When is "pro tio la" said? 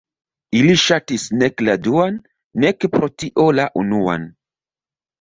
2.97-3.71